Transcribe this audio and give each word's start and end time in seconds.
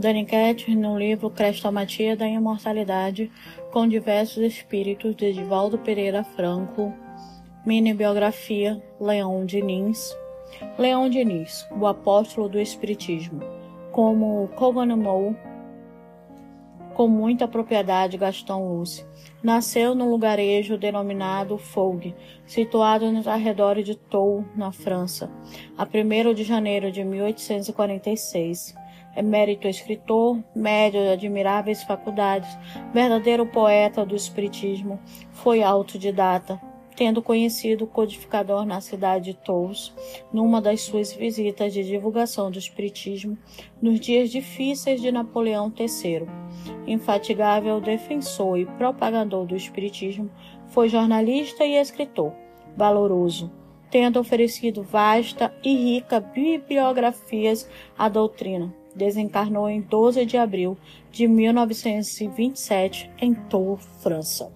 Daniquette 0.00 0.74
no 0.74 0.98
livro 0.98 1.28
Crestomatia 1.28 2.16
da 2.16 2.26
Imortalidade, 2.26 3.30
com 3.70 3.86
diversos 3.86 4.38
espíritos 4.38 5.14
de 5.14 5.26
Edivaldo 5.26 5.76
Pereira 5.76 6.24
Franco, 6.24 6.90
Mini 7.66 7.92
Biografia, 7.92 8.82
Leão 8.98 9.44
Diniz. 9.44 10.16
Leão 10.78 11.10
Diniz, 11.10 11.68
o 11.70 11.86
apóstolo 11.86 12.48
do 12.48 12.58
Espiritismo, 12.58 13.40
como 13.92 14.48
cognomou 14.56 15.36
com 16.94 17.06
muita 17.06 17.46
propriedade 17.46 18.16
Gastão 18.16 18.74
Luce. 18.74 19.04
Nasceu 19.42 19.94
num 19.94 20.10
lugarejo 20.10 20.78
denominado 20.78 21.58
Fougue, 21.58 22.16
situado 22.46 23.12
nos 23.12 23.28
arredores 23.28 23.84
de 23.84 23.96
Toul, 23.96 24.46
na 24.56 24.72
França, 24.72 25.30
a 25.76 25.84
1 25.84 26.32
de 26.32 26.42
janeiro 26.42 26.90
de 26.90 27.04
1846. 27.04 28.80
Emérito 29.16 29.66
escritor, 29.66 30.38
médio 30.54 31.00
de 31.00 31.08
admiráveis 31.08 31.82
faculdades, 31.82 32.48
verdadeiro 32.92 33.44
poeta 33.44 34.06
do 34.06 34.14
espiritismo, 34.14 35.00
foi 35.32 35.62
autodidata, 35.62 36.60
tendo 37.00 37.22
conhecido 37.22 37.84
o 37.84 37.88
codificador 37.88 38.64
na 38.64 38.80
cidade 38.80 39.32
de 39.32 39.34
Tous, 39.34 39.94
numa 40.32 40.60
das 40.60 40.82
suas 40.82 41.12
visitas 41.12 41.72
de 41.72 41.82
divulgação 41.82 42.50
do 42.50 42.58
Espiritismo 42.58 43.38
nos 43.80 43.98
dias 43.98 44.30
difíceis 44.30 45.00
de 45.00 45.10
Napoleão 45.10 45.72
III. 45.76 46.26
Infatigável 46.86 47.80
defensor 47.80 48.58
e 48.58 48.66
propagador 48.66 49.46
do 49.46 49.56
Espiritismo, 49.56 50.30
foi 50.66 50.88
jornalista 50.88 51.64
e 51.64 51.74
escritor, 51.74 52.32
valoroso, 52.76 53.50
tendo 53.90 54.20
oferecido 54.20 54.82
vasta 54.82 55.52
e 55.64 55.74
rica 55.74 56.20
bibliografias 56.20 57.68
à 57.98 58.08
doutrina. 58.08 58.79
Desencarnou 58.94 59.68
em 59.68 59.80
12 59.80 60.24
de 60.26 60.36
abril 60.36 60.76
de 61.10 61.26
1927 61.28 63.10
em 63.20 63.34
Tours, 63.34 63.84
França. 64.02 64.50